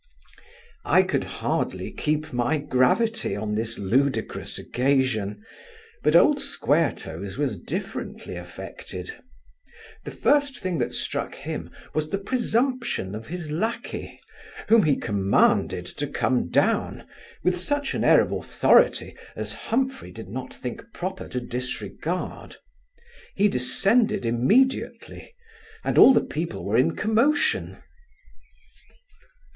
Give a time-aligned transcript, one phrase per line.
[0.83, 5.45] I could hardly keep my gravity on this ludicrous occasion;
[6.01, 9.13] but old Square toes was differently affected
[10.03, 14.19] The first thing that struck him, was the presumption of his lacquey,
[14.69, 17.07] whom he commanded to come down,
[17.43, 22.55] with such an air of authority as Humphry did not think proper to disregard.
[23.35, 25.35] He descended immediately,
[25.83, 27.77] and all the people were in commotion.